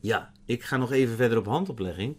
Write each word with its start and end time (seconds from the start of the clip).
Ja, 0.00 0.32
ik 0.44 0.62
ga 0.62 0.76
nog 0.76 0.92
even 0.92 1.16
verder 1.16 1.38
op 1.38 1.46
handoplegging. 1.46 2.16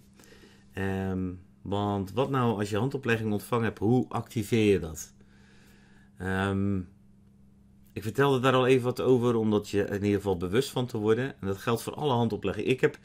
Ehm, 0.73 1.31
want 1.61 2.11
wat 2.11 2.29
nou 2.29 2.59
als 2.59 2.69
je 2.69 2.77
handoplegging 2.77 3.31
ontvangen 3.31 3.65
hebt, 3.65 3.79
hoe 3.79 4.05
activeer 4.09 4.71
je 4.71 4.79
dat? 4.79 5.13
Ehm, 6.17 6.77
ik 7.93 8.03
vertelde 8.03 8.39
daar 8.39 8.53
al 8.53 8.67
even 8.67 8.83
wat 8.83 9.01
over, 9.01 9.35
omdat 9.35 9.69
je 9.69 9.83
in 9.83 10.03
ieder 10.03 10.15
geval 10.15 10.37
bewust 10.37 10.69
van 10.69 10.85
te 10.85 10.97
worden. 10.97 11.25
En 11.41 11.47
dat 11.47 11.57
geldt 11.57 11.81
voor 11.81 11.93
alle 11.93 12.13
handoplegging. 12.13 12.67
Ik 12.67 12.81
heb, 12.81 12.97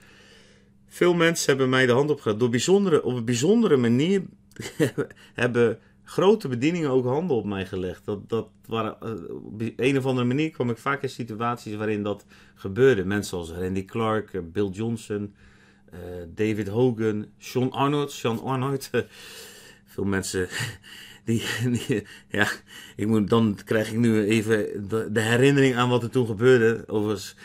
veel 0.86 1.14
mensen 1.14 1.48
hebben 1.48 1.68
mij 1.68 1.86
de 1.86 1.92
hand 1.92 2.10
opgelegd. 2.10 2.40
Door 2.40 2.50
bijzondere, 2.50 3.02
op 3.02 3.14
een 3.14 3.24
bijzondere 3.24 3.76
manier 3.76 4.22
hebben 5.34 5.78
grote 6.08 6.48
bedieningen 6.48 6.90
ook 6.90 7.04
handen 7.04 7.36
op 7.36 7.44
mij 7.44 7.66
gelegd. 7.66 8.04
Dat, 8.04 8.28
dat 8.28 8.48
waren, 8.66 8.96
eh, 9.00 9.34
op 9.34 9.62
een 9.76 9.96
of 9.96 10.06
andere 10.06 10.26
manier 10.26 10.50
kwam 10.50 10.70
ik 10.70 10.78
vaak 10.78 11.02
in 11.02 11.08
situaties 11.08 11.74
waarin 11.74 12.02
dat 12.02 12.26
gebeurde. 12.54 13.04
Mensen 13.04 13.44
zoals 13.44 13.60
Randy 13.60 13.84
Clark, 13.84 14.34
eh, 14.34 14.40
Bill 14.52 14.68
Johnson, 14.68 15.34
uh, 15.94 16.00
David 16.34 16.68
Hogan, 16.68 17.26
Sean 17.38 17.70
Arnold. 17.70 18.12
Sean 18.12 18.42
Arnold. 18.42 18.90
veel 19.92 20.04
mensen 20.04 20.48
die, 21.24 21.42
ja, 22.28 22.48
ik 22.96 23.06
moet, 23.06 23.28
dan 23.28 23.58
krijg 23.64 23.90
ik 23.90 23.98
nu 23.98 24.24
even 24.24 24.88
de, 25.12 25.20
herinnering 25.20 25.76
aan 25.76 25.88
wat 25.88 26.02
er 26.02 26.10
toen 26.10 26.26
gebeurde. 26.26 26.84
Overigens, 26.86 27.36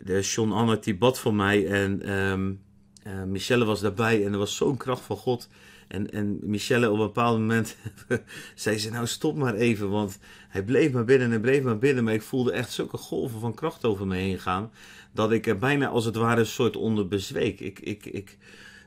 de 0.00 0.22
Sean 0.22 0.52
Arnold 0.52 0.84
die 0.84 0.96
bad 0.96 1.18
voor 1.18 1.34
mij 1.34 1.66
en 1.66 2.12
um, 2.12 2.60
uh, 3.06 3.22
Michelle 3.22 3.64
was 3.64 3.80
daarbij 3.80 4.24
en 4.24 4.32
er 4.32 4.38
was 4.38 4.56
zo'n 4.56 4.76
kracht 4.76 5.02
van 5.02 5.16
God. 5.16 5.48
En, 5.88 6.10
en 6.10 6.38
Michelle 6.42 6.90
op 6.90 6.98
een 6.98 7.06
bepaald 7.06 7.38
moment 7.38 7.76
zei 8.54 8.78
ze, 8.78 8.90
nou 8.90 9.06
stop 9.06 9.36
maar 9.36 9.54
even, 9.54 9.90
want 9.90 10.18
hij 10.48 10.62
bleef 10.62 10.92
maar 10.92 11.04
binnen 11.04 11.32
en 11.32 11.40
bleef 11.40 11.62
maar 11.62 11.78
binnen. 11.78 12.04
Maar 12.04 12.14
ik 12.14 12.22
voelde 12.22 12.52
echt 12.52 12.72
zulke 12.72 12.96
golven 12.96 13.40
van 13.40 13.54
kracht 13.54 13.84
over 13.84 14.06
me 14.06 14.16
heen 14.16 14.38
gaan, 14.38 14.70
dat 15.12 15.32
ik 15.32 15.46
er 15.46 15.58
bijna 15.58 15.88
als 15.88 16.04
het 16.04 16.16
ware 16.16 16.40
een 16.40 16.46
soort 16.46 16.76
onder 16.76 17.08
bezweek. 17.08 17.60
Ik, 17.60 17.78
ik, 17.78 18.06
ik 18.06 18.38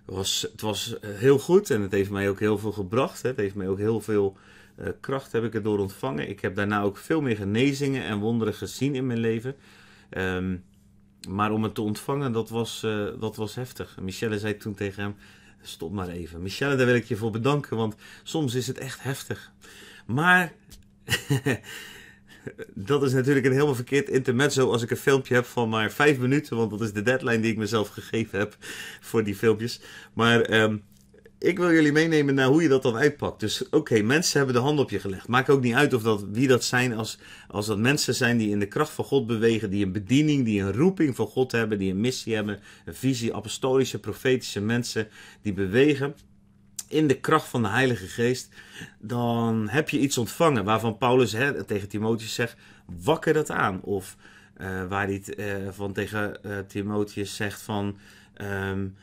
was, 0.06 0.48
het 0.52 0.62
was 0.62 0.96
heel 1.06 1.40
goed 1.40 1.70
en 1.70 1.82
het 1.82 1.92
heeft 1.92 2.10
mij 2.10 2.30
ook 2.30 2.40
heel 2.40 2.58
veel 2.58 2.72
gebracht. 2.72 3.22
Het 3.22 3.38
heeft 3.38 3.56
mij 3.56 3.68
ook 3.68 3.78
heel 3.78 4.02
veel 4.02 4.38
uh, 4.80 4.88
kracht 5.00 5.32
heb 5.32 5.44
ik 5.44 5.54
erdoor 5.54 5.80
ontvangen. 5.80 6.30
Ik 6.30 6.40
heb 6.40 6.56
daarna 6.56 6.82
ook 6.82 6.98
veel 6.98 7.22
meer 7.22 7.36
genezingen 7.36 8.04
en 8.04 8.20
wonderen 8.20 8.54
gezien 8.54 8.96
in 8.96 9.08
mijn 9.08 9.20
leven. 9.20 9.56
Um, 10.18 10.64
maar 11.30 11.52
om 11.52 11.64
het 11.64 11.76
te 11.76 11.82
ontvangen, 11.82 12.32
dat 12.32 12.50
was, 12.50 12.84
uh, 12.86 13.08
dat 13.20 13.36
was 13.36 13.56
heftig. 13.56 13.98
Michelle 14.02 14.40
zei 14.40 14.58
toen 14.58 14.74
tegen 14.74 15.04
hem, 15.04 15.16
Stop 15.62 15.92
maar 15.92 16.08
even. 16.08 16.42
Michelle, 16.42 16.76
daar 16.76 16.86
wil 16.86 16.96
ik 16.96 17.06
je 17.06 17.16
voor 17.16 17.32
bedanken, 17.32 17.78
want 17.78 17.96
soms 18.24 18.56
is 18.56 18.68
het 18.68 18.78
echt 18.78 19.04
heftig. 19.04 19.52
Maar 20.06 20.54
dat 22.74 23.04
is 23.04 23.14
natuurlijk 23.14 23.46
een 23.46 23.52
helemaal 23.52 23.76
verkeerd 23.76 24.10
intermezzo 24.10 24.72
als 24.72 24.82
ik 24.82 24.92
een 24.92 24.98
filmpje 24.98 25.34
heb 25.34 25.46
van 25.46 25.70
maar 25.70 25.92
vijf 25.92 26.18
minuten, 26.18 26.58
want 26.58 26.70
dat 26.70 26.82
is 26.82 26.94
de 26.94 27.02
deadline 27.02 27.40
die 27.40 27.52
ik 27.52 27.58
mezelf 27.58 27.90
gegeven 27.90 28.40
heb 28.40 28.56
voor 29.00 29.24
die 29.24 29.36
filmpjes. 29.36 29.82
Maar 30.14 30.62
um, 30.62 30.84
ik 31.40 31.58
wil 31.58 31.72
jullie 31.72 31.92
meenemen 31.92 32.36
naar 32.36 32.48
hoe 32.48 32.62
je 32.62 32.68
dat 32.68 32.82
dan 32.82 32.96
uitpakt. 32.96 33.40
Dus 33.40 33.70
oké, 33.70 34.02
mensen 34.02 34.38
hebben 34.38 34.56
de 34.56 34.62
hand 34.62 34.80
op 34.80 34.90
je 34.90 35.00
gelegd. 35.00 35.28
Maakt 35.28 35.50
ook 35.50 35.62
niet 35.62 35.74
uit 35.74 35.94
of 35.94 36.02
dat, 36.02 36.26
wie 36.32 36.48
dat 36.48 36.64
zijn, 36.64 36.94
als, 36.94 37.18
als 37.48 37.66
dat 37.66 37.78
mensen 37.78 38.16
zijn 38.16 38.38
die 38.38 38.50
in 38.50 38.60
de 38.60 38.68
kracht 38.68 38.92
van 38.92 39.06
God 39.06 39.28
bewegen, 39.28 39.70
die 39.70 39.86
een 39.86 39.92
bediening, 39.92 40.46
die 40.46 40.62
een 40.62 40.74
roeping 40.74 41.16
van 41.16 41.28
God 41.28 41.52
hebben, 41.52 41.78
die 41.78 41.92
een 41.92 42.02
missie 42.02 42.36
hebben, 42.36 42.60
een 42.86 42.96
visie, 42.96 43.36
apostolische, 43.36 44.00
profetische 44.00 44.62
mensen 44.62 45.08
die 45.42 45.54
bewegen 45.54 46.16
in 46.88 47.08
de 47.08 47.20
kracht 47.20 47.48
van 47.48 47.62
de 47.62 47.70
Heilige 47.70 48.08
Geest, 48.08 48.50
dan 49.00 49.68
heb 49.70 49.90
je 49.90 50.00
iets 50.00 50.18
ontvangen 50.18 50.64
waarvan 50.64 50.98
Paulus 50.98 51.32
hè, 51.32 51.64
tegen 51.64 51.88
Timotheus 51.88 52.34
zegt, 52.34 52.56
wakker 53.04 53.34
dat 53.34 53.52
aan. 53.52 53.82
Of 53.82 54.16
uh, 54.62 54.86
waar 54.88 55.08
hij 55.08 55.24
uh, 55.38 55.68
van 55.72 55.94
tegen 55.94 56.40
uh, 56.46 56.58
Timotheus 56.68 57.36
zegt 57.36 57.62
van... 57.62 57.98
Um, 58.42 58.96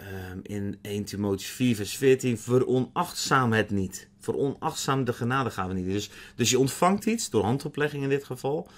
um, 0.00 0.40
in 0.42 0.78
1 0.82 1.04
Timotheus 1.04 1.50
4, 1.50 1.76
vers 1.76 1.96
14: 1.96 2.38
Veronachtzaam 2.38 3.52
het 3.52 3.70
niet. 3.70 4.08
Veronachtzaam 4.18 5.04
de 5.04 5.12
genade 5.12 5.50
gaan 5.50 5.68
we 5.68 5.74
niet. 5.74 5.86
Dus, 5.86 6.10
dus 6.34 6.50
je 6.50 6.58
ontvangt 6.58 7.06
iets, 7.06 7.30
door 7.30 7.44
handoplegging 7.44 8.02
in 8.02 8.08
dit 8.08 8.24
geval, 8.24 8.68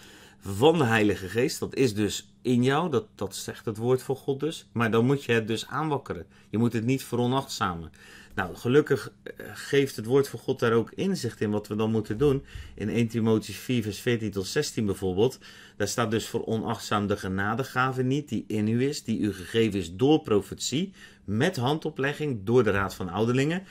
van 0.41 0.79
de 0.79 0.85
Heilige 0.85 1.29
Geest. 1.29 1.59
Dat 1.59 1.75
is 1.75 1.95
dus 1.95 2.33
in 2.43 2.63
jou, 2.63 2.91
dat, 2.91 3.07
dat 3.15 3.37
zegt 3.37 3.65
het 3.65 3.77
woord 3.77 4.03
voor 4.03 4.17
God 4.17 4.41
dus. 4.41 4.67
Maar 4.73 4.91
dan 4.91 5.07
moet 5.07 5.25
je 5.25 5.33
het 5.33 5.47
dus 5.47 5.67
aanwakkeren. 5.67 6.27
Je 6.49 6.59
moet 6.59 6.73
het 6.73 6.85
niet 6.85 7.05
veronachtzamen. 7.05 7.93
Nou, 8.39 8.57
gelukkig 8.57 9.13
eh, 9.23 9.47
geeft 9.53 9.97
het 9.97 10.07
woord 10.07 10.29
van 10.29 10.39
God 10.39 10.59
daar 10.59 10.73
ook 10.73 10.93
inzicht 10.93 11.41
in 11.41 11.51
wat 11.51 11.69
we 11.69 11.77
dan 11.77 11.91
moeten 11.91 12.19
doen. 12.19 12.45
In 12.75 12.89
1 12.89 13.09
Timotheus 13.09 13.57
4, 13.57 13.83
vers 13.83 14.01
14 14.01 14.31
tot 14.31 14.47
16 14.47 14.87
bijvoorbeeld. 14.87 15.39
Daar 15.77 15.89
staat 15.89 16.11
dus 16.11 16.29
voor 16.29 16.45
onachtzaam 16.45 17.07
de 17.07 17.17
genadegave 17.17 18.03
niet, 18.03 18.29
die 18.29 18.45
in 18.47 18.69
u 18.69 18.89
is, 18.89 19.05
die 19.05 19.19
u 19.19 19.33
gegeven 19.33 19.79
is 19.79 19.95
door 19.95 20.21
profetie, 20.21 20.93
met 21.25 21.57
handoplegging 21.57 22.41
door 22.45 22.65
de 22.65 22.71
Raad 22.71 22.95
van 22.95 23.09
Ouderlingen. 23.09 23.63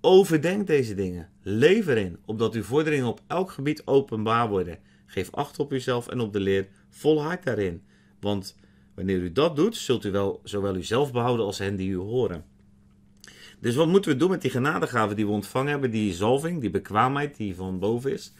Overdenk 0.00 0.66
deze 0.66 0.94
dingen, 0.94 1.28
leef 1.42 1.86
erin, 1.86 2.18
opdat 2.24 2.54
uw 2.54 2.62
vorderingen 2.62 3.06
op 3.06 3.20
elk 3.26 3.50
gebied 3.50 3.86
openbaar 3.86 4.48
worden. 4.48 4.78
Geef 5.06 5.30
acht 5.30 5.58
op 5.58 5.72
uzelf 5.72 6.08
en 6.08 6.20
op 6.20 6.32
de 6.32 6.40
leer, 6.40 6.68
volhard 6.88 7.44
daarin. 7.44 7.82
Want 8.20 8.56
wanneer 8.94 9.18
u 9.18 9.32
dat 9.32 9.56
doet, 9.56 9.76
zult 9.76 10.04
u 10.04 10.10
wel 10.10 10.40
zowel 10.44 10.76
uzelf 10.76 11.12
behouden 11.12 11.46
als 11.46 11.58
hen 11.58 11.76
die 11.76 11.90
u 11.90 11.96
horen. 11.96 12.51
Dus 13.62 13.74
wat 13.74 13.88
moeten 13.88 14.10
we 14.10 14.16
doen 14.16 14.30
met 14.30 14.42
die 14.42 14.50
genadegaven 14.50 15.16
die 15.16 15.26
we 15.26 15.32
ontvangen 15.32 15.70
hebben, 15.70 15.90
die 15.90 16.12
zalving, 16.12 16.60
die 16.60 16.70
bekwaamheid 16.70 17.36
die 17.36 17.54
van 17.54 17.78
boven 17.78 18.12
is? 18.12 18.32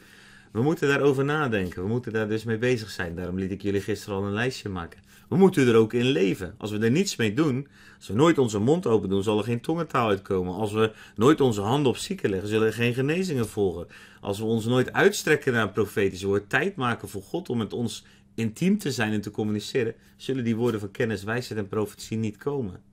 We 0.51 0.61
moeten 0.61 0.87
daarover 0.87 1.25
nadenken. 1.25 1.81
We 1.81 1.87
moeten 1.87 2.13
daar 2.13 2.27
dus 2.27 2.43
mee 2.43 2.57
bezig 2.57 2.89
zijn. 2.89 3.15
Daarom 3.15 3.37
liet 3.37 3.51
ik 3.51 3.61
jullie 3.61 3.81
gisteren 3.81 4.15
al 4.15 4.25
een 4.25 4.33
lijstje 4.33 4.69
maken. 4.69 4.99
We 5.29 5.35
moeten 5.35 5.67
er 5.67 5.75
ook 5.75 5.93
in 5.93 6.05
leven. 6.05 6.55
Als 6.57 6.71
we 6.71 6.79
er 6.79 6.91
niets 6.91 7.15
mee 7.15 7.33
doen, 7.33 7.67
als 7.97 8.07
we 8.07 8.13
nooit 8.13 8.37
onze 8.37 8.59
mond 8.59 8.87
open 8.87 9.09
doen, 9.09 9.23
zal 9.23 9.37
er 9.37 9.43
geen 9.43 9.61
tongentaal 9.61 10.07
uitkomen. 10.07 10.53
Als 10.53 10.71
we 10.71 10.91
nooit 11.15 11.41
onze 11.41 11.61
handen 11.61 11.91
op 11.91 11.97
zieken 11.97 12.29
leggen, 12.29 12.49
zullen 12.49 12.67
er 12.67 12.73
geen 12.73 12.93
genezingen 12.93 13.47
volgen. 13.47 13.87
Als 14.21 14.39
we 14.39 14.45
ons 14.45 14.65
nooit 14.65 14.93
uitstrekken 14.93 15.53
naar 15.53 15.63
een 15.63 15.71
profetische 15.71 16.27
woord, 16.27 16.49
tijd 16.49 16.75
maken 16.75 17.09
voor 17.09 17.23
God 17.23 17.49
om 17.49 17.57
met 17.57 17.73
ons 17.73 18.05
intiem 18.35 18.77
te 18.77 18.91
zijn 18.91 19.11
en 19.11 19.21
te 19.21 19.31
communiceren, 19.31 19.95
zullen 20.17 20.43
die 20.43 20.55
woorden 20.55 20.79
van 20.79 20.91
kennis, 20.91 21.23
wijsheid 21.23 21.59
en 21.59 21.67
profetie 21.67 22.17
niet 22.17 22.37
komen. 22.37 22.92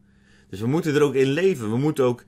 Dus 0.50 0.61
we 0.61 0.66
moeten 0.66 0.94
er 0.94 1.03
ook 1.03 1.15
in 1.15 1.31
leven. 1.31 1.71
We 1.71 1.77
moeten 1.77 2.05
ook 2.05 2.25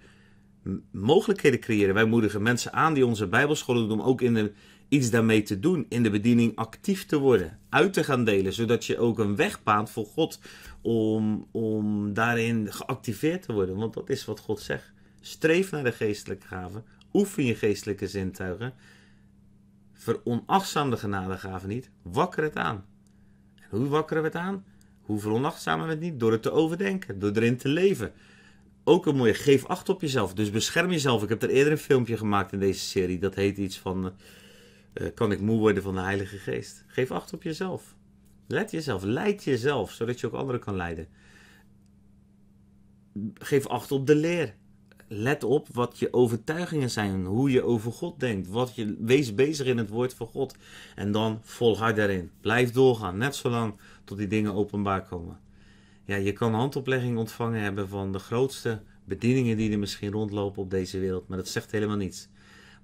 mogelijkheden 0.91 1.61
creëren. 1.61 1.95
Wij 1.95 2.05
moedigen 2.05 2.43
mensen 2.43 2.73
aan 2.73 2.95
die 2.95 3.07
onze 3.07 3.27
bijbelscholen 3.27 3.89
doen 3.89 4.01
om 4.01 4.07
ook 4.07 4.21
in 4.21 4.35
de, 4.35 4.53
iets 4.89 5.11
daarmee 5.11 5.43
te 5.43 5.61
doen. 5.61 5.87
In 5.89 6.03
de 6.03 6.11
bediening 6.11 6.57
actief 6.57 7.07
te 7.07 7.19
worden. 7.19 7.59
Uit 7.69 7.93
te 7.93 8.05
gaan 8.05 8.25
delen. 8.25 8.53
Zodat 8.53 8.85
je 8.85 8.99
ook 8.99 9.19
een 9.19 9.37
weg 9.37 9.63
baant 9.63 9.91
voor 9.91 10.07
God 10.07 10.41
om, 10.81 11.47
om 11.51 12.15
daarin 12.15 12.73
geactiveerd 12.73 13.43
te 13.43 13.53
worden. 13.53 13.77
Want 13.77 13.95
dat 13.95 14.11
is 14.11 14.25
wat 14.25 14.41
God 14.41 14.61
zegt. 14.61 14.93
Streef 15.21 15.71
naar 15.71 15.85
de 15.85 15.93
geestelijke 15.93 16.47
gaven. 16.47 16.85
Oefen 17.13 17.45
je 17.45 17.55
geestelijke 17.55 18.09
zintuigen. 18.09 18.75
Veronachtzaam 19.93 20.91
de 20.91 20.97
genadegaven 20.97 21.69
niet. 21.69 21.91
Wakker 22.03 22.43
het 22.43 22.57
aan. 22.57 22.85
En 23.71 23.79
hoe 23.79 23.89
wakkeren 23.89 24.23
we 24.23 24.29
het 24.29 24.39
aan? 24.39 24.65
Hoe 25.13 25.21
veronachtzamen 25.21 25.87
we 25.87 25.93
het 25.93 26.01
niet? 26.01 26.21
Door 26.21 26.33
het 26.33 26.43
te 26.43 26.51
overdenken, 26.51 27.19
door 27.19 27.33
erin 27.33 27.57
te 27.57 27.69
leven. 27.69 28.13
Ook 28.85 29.07
een 29.07 29.17
mooie, 29.17 29.35
geef 29.35 29.67
acht 29.67 29.89
op 29.89 30.01
jezelf. 30.01 30.35
Dus 30.35 30.51
bescherm 30.51 30.91
jezelf. 30.91 31.23
Ik 31.23 31.29
heb 31.29 31.43
er 31.43 31.49
eerder 31.49 31.73
een 31.73 31.79
filmpje 31.79 32.17
gemaakt 32.17 32.53
in 32.53 32.59
deze 32.59 32.81
serie. 32.81 33.19
Dat 33.19 33.35
heet 33.35 33.59
iets 33.59 33.79
van, 33.79 34.13
uh, 34.95 35.09
kan 35.15 35.33
ik 35.33 35.41
moe 35.41 35.59
worden 35.59 35.83
van 35.83 35.95
de 35.95 36.01
Heilige 36.01 36.37
Geest? 36.37 36.85
Geef 36.87 37.11
acht 37.11 37.33
op 37.33 37.43
jezelf. 37.43 37.95
Let 38.47 38.71
jezelf, 38.71 39.03
leid 39.03 39.45
jezelf, 39.45 39.91
zodat 39.93 40.21
je 40.21 40.27
ook 40.27 40.33
anderen 40.33 40.61
kan 40.61 40.77
leiden. 40.77 41.09
Geef 43.35 43.67
acht 43.67 43.93
op 43.93 44.07
de 44.07 44.15
leer. 44.15 44.55
Let 45.15 45.45
op 45.45 45.69
wat 45.73 45.99
je 45.99 46.13
overtuigingen 46.13 46.91
zijn, 46.91 47.25
hoe 47.25 47.51
je 47.51 47.63
over 47.63 47.93
God 47.93 48.21
denkt. 48.21 48.49
Wat 48.49 48.75
je, 48.75 48.97
wees 48.99 49.35
bezig 49.35 49.67
in 49.67 49.79
het 49.79 49.89
woord 49.89 50.15
van 50.15 50.27
God. 50.27 50.57
En 50.95 51.13
dan 51.13 51.41
volhard 51.43 51.97
daarin. 51.97 52.31
Blijf 52.41 52.71
doorgaan, 52.71 53.19
net 53.19 53.37
zolang 53.37 53.75
tot 54.05 54.19
die 54.19 54.27
dingen 54.27 54.55
openbaar 54.55 55.03
komen. 55.03 55.39
Ja, 56.05 56.17
je 56.17 56.33
kan 56.33 56.55
handoplegging 56.55 57.19
ontvangen 57.19 57.61
hebben 57.61 57.89
van 57.89 58.13
de 58.13 58.19
grootste 58.19 58.83
bedieningen 59.05 59.57
die 59.57 59.73
er 59.73 59.79
misschien 59.79 60.13
rondlopen 60.13 60.63
op 60.63 60.71
deze 60.71 60.99
wereld, 60.99 61.29
maar 61.29 61.39
dat 61.39 61.49
zegt 61.49 61.71
helemaal 61.71 61.97
niets. 61.97 62.29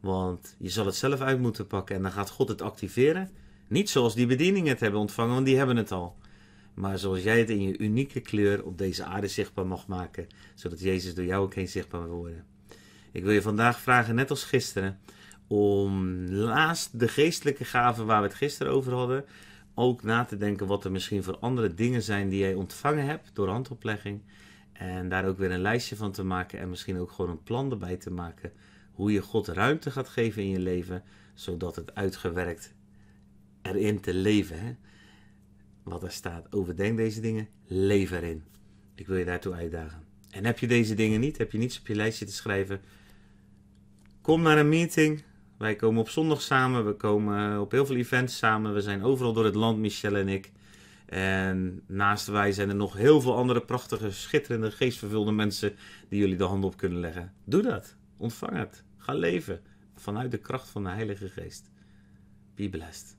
Want 0.00 0.56
je 0.58 0.68
zal 0.68 0.86
het 0.86 0.94
zelf 0.94 1.20
uit 1.20 1.40
moeten 1.40 1.66
pakken 1.66 1.96
en 1.96 2.02
dan 2.02 2.12
gaat 2.12 2.30
God 2.30 2.48
het 2.48 2.62
activeren. 2.62 3.30
Niet 3.68 3.90
zoals 3.90 4.14
die 4.14 4.26
bedieningen 4.26 4.70
het 4.70 4.80
hebben 4.80 5.00
ontvangen, 5.00 5.34
want 5.34 5.46
die 5.46 5.56
hebben 5.56 5.76
het 5.76 5.92
al. 5.92 6.16
Maar 6.78 6.98
zoals 6.98 7.22
jij 7.22 7.38
het 7.38 7.50
in 7.50 7.62
je 7.62 7.78
unieke 7.78 8.20
kleur 8.20 8.64
op 8.64 8.78
deze 8.78 9.04
aarde 9.04 9.28
zichtbaar 9.28 9.66
mag 9.66 9.86
maken, 9.86 10.26
zodat 10.54 10.80
Jezus 10.80 11.14
door 11.14 11.24
jou 11.24 11.42
ook 11.42 11.54
heen 11.54 11.68
zichtbaar 11.68 12.02
wil 12.02 12.16
worden. 12.16 12.44
Ik 13.12 13.22
wil 13.22 13.32
je 13.32 13.42
vandaag 13.42 13.80
vragen, 13.80 14.14
net 14.14 14.30
als 14.30 14.44
gisteren, 14.44 14.98
om 15.46 16.24
naast 16.24 16.98
de 16.98 17.08
geestelijke 17.08 17.64
gaven 17.64 18.06
waar 18.06 18.20
we 18.20 18.26
het 18.26 18.36
gisteren 18.36 18.72
over 18.72 18.92
hadden, 18.92 19.24
ook 19.74 20.02
na 20.02 20.24
te 20.24 20.36
denken 20.36 20.66
wat 20.66 20.84
er 20.84 20.90
misschien 20.90 21.22
voor 21.22 21.38
andere 21.38 21.74
dingen 21.74 22.02
zijn 22.02 22.28
die 22.28 22.38
jij 22.38 22.54
ontvangen 22.54 23.06
hebt 23.06 23.30
door 23.32 23.48
handoplegging. 23.48 24.20
En 24.72 25.08
daar 25.08 25.26
ook 25.26 25.38
weer 25.38 25.50
een 25.50 25.60
lijstje 25.60 25.96
van 25.96 26.12
te 26.12 26.24
maken 26.24 26.58
en 26.58 26.70
misschien 26.70 26.98
ook 26.98 27.10
gewoon 27.10 27.30
een 27.30 27.42
plan 27.42 27.70
erbij 27.70 27.96
te 27.96 28.10
maken. 28.10 28.52
Hoe 28.92 29.12
je 29.12 29.22
God 29.22 29.48
ruimte 29.48 29.90
gaat 29.90 30.08
geven 30.08 30.42
in 30.42 30.48
je 30.48 30.58
leven, 30.58 31.02
zodat 31.34 31.76
het 31.76 31.94
uitgewerkt 31.94 32.74
erin 33.62 34.00
te 34.00 34.14
leven. 34.14 34.60
Hè? 34.60 34.74
Wat 35.88 36.02
er 36.02 36.10
staat. 36.10 36.52
Overdenk 36.52 36.96
deze 36.96 37.20
dingen, 37.20 37.48
leef 37.66 38.10
erin. 38.10 38.42
Ik 38.94 39.06
wil 39.06 39.16
je 39.16 39.24
daartoe 39.24 39.54
uitdagen. 39.54 40.02
En 40.30 40.44
heb 40.44 40.58
je 40.58 40.66
deze 40.66 40.94
dingen 40.94 41.20
niet, 41.20 41.38
heb 41.38 41.52
je 41.52 41.58
niets 41.58 41.78
op 41.78 41.86
je 41.86 41.94
lijstje 41.94 42.24
te 42.24 42.32
schrijven, 42.32 42.80
kom 44.20 44.42
naar 44.42 44.58
een 44.58 44.68
meeting. 44.68 45.22
Wij 45.58 45.76
komen 45.76 46.00
op 46.00 46.08
zondag 46.08 46.42
samen, 46.42 46.86
we 46.86 46.92
komen 46.92 47.60
op 47.60 47.70
heel 47.70 47.86
veel 47.86 47.96
events 47.96 48.36
samen. 48.36 48.74
We 48.74 48.80
zijn 48.80 49.02
overal 49.02 49.32
door 49.32 49.44
het 49.44 49.54
land, 49.54 49.78
Michelle 49.78 50.18
en 50.18 50.28
ik. 50.28 50.52
En 51.06 51.82
naast 51.86 52.26
wij 52.26 52.52
zijn 52.52 52.68
er 52.68 52.74
nog 52.74 52.96
heel 52.96 53.20
veel 53.20 53.36
andere 53.36 53.60
prachtige, 53.60 54.10
schitterende, 54.10 54.70
geestvervulde 54.70 55.32
mensen 55.32 55.74
die 56.08 56.20
jullie 56.20 56.36
de 56.36 56.44
hand 56.44 56.64
op 56.64 56.76
kunnen 56.76 57.00
leggen. 57.00 57.32
Doe 57.44 57.62
dat. 57.62 57.96
Ontvang 58.16 58.56
het. 58.56 58.82
Ga 58.96 59.12
leven 59.12 59.60
vanuit 59.94 60.30
de 60.30 60.38
kracht 60.38 60.68
van 60.68 60.82
de 60.84 60.90
Heilige 60.90 61.28
Geest. 61.28 61.70
Be 62.54 62.68
blessed. 62.68 63.17